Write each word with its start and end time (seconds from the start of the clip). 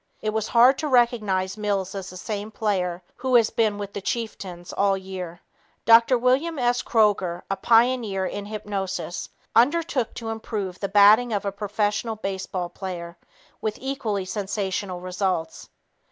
It 0.19 0.31
was 0.31 0.47
hard 0.47 0.79
to 0.79 0.87
recognize 0.87 1.57
Mills 1.57 1.93
as 1.93 2.09
the 2.09 2.17
same 2.17 2.49
player 2.49 3.03
who 3.17 3.35
has 3.35 3.51
been 3.51 3.77
with 3.77 3.93
the 3.93 4.01
Chieftains 4.01 4.73
all 4.73 4.97
year." 4.97 5.41
Dr. 5.85 6.17
William 6.17 6.57
S. 6.57 6.81
Kroger, 6.81 7.43
a 7.51 7.55
pioneer 7.55 8.25
in 8.25 8.47
hypnosis, 8.47 9.29
undertook 9.55 10.15
to 10.15 10.29
improve 10.29 10.79
the 10.79 10.89
batting 10.89 11.31
of 11.31 11.45
a 11.45 11.51
professional 11.51 12.15
baseball 12.15 12.67
player 12.69 13.15
with 13.61 13.77
equally 13.79 14.25
sensational 14.25 14.99
results. 14.99 15.69